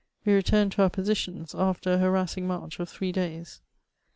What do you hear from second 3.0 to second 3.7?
days.